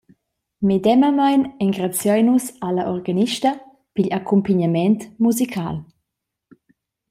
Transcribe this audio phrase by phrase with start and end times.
[0.69, 3.51] Medemamein engraziein nus alla organista
[3.95, 5.81] pigl accumpignament musical.